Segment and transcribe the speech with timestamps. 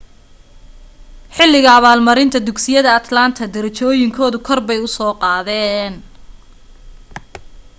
[1.35, 5.93] xilliga abaalmarinta dugsiyada atlanta derejooyinkooda korbay u soo qaadeen